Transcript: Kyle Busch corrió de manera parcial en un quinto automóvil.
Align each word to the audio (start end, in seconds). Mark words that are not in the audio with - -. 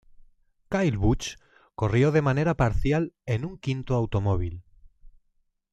Kyle 0.71 0.97
Busch 0.97 1.37
corrió 1.75 2.11
de 2.11 2.23
manera 2.23 2.55
parcial 2.55 3.13
en 3.27 3.45
un 3.45 3.59
quinto 3.59 3.93
automóvil. 3.93 4.63